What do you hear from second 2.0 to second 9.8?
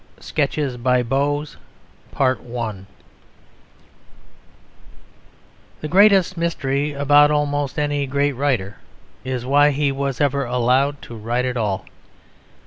The greatest mystery about almost any great writer is why